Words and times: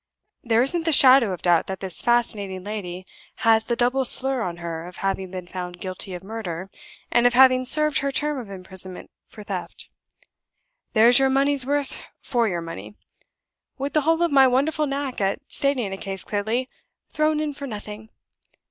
There 0.43 0.63
isn't 0.63 0.85
the 0.85 0.91
shadow 0.91 1.31
of 1.31 1.41
a 1.41 1.43
doubt 1.43 1.67
that 1.67 1.79
this 1.79 2.01
fascinating 2.01 2.63
lady 2.63 3.05
has 3.45 3.65
the 3.65 3.75
double 3.75 4.03
slur 4.03 4.41
on 4.41 4.57
her 4.57 4.87
of 4.87 4.97
having 5.05 5.29
been 5.29 5.45
found 5.45 5.79
guilty 5.79 6.15
of 6.15 6.23
murder, 6.23 6.71
and 7.11 7.27
of 7.27 7.35
having 7.35 7.65
served 7.65 7.99
her 7.99 8.11
term 8.11 8.39
of 8.39 8.49
imprisonment 8.49 9.11
for 9.27 9.43
theft. 9.43 9.89
There's 10.93 11.19
your 11.19 11.29
money's 11.29 11.67
worth 11.67 12.03
for 12.19 12.47
your 12.47 12.61
money 12.61 12.95
with 13.77 13.93
the 13.93 14.01
whole 14.01 14.23
of 14.23 14.31
my 14.31 14.47
wonderful 14.47 14.87
knack 14.87 15.21
at 15.21 15.39
stating 15.47 15.93
a 15.93 15.97
case 15.97 16.23
clearly, 16.23 16.67
thrown 17.13 17.39
in 17.39 17.53
for 17.53 17.67
nothing. 17.67 18.09